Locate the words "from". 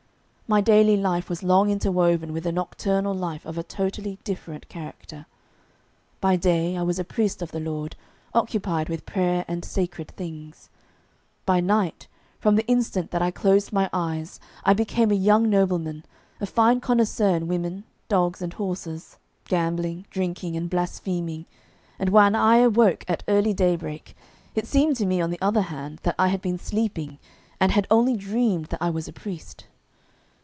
12.37-12.55